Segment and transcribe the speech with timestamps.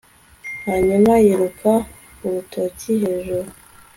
[0.65, 1.71] hanyuma yiruka
[2.25, 3.49] urutoki hejuru